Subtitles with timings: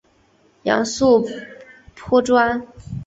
[0.63, 1.23] 杨素
[1.93, 2.65] 颇专。